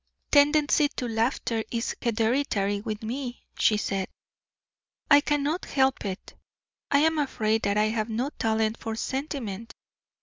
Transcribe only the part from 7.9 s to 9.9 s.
no talent for sentiment.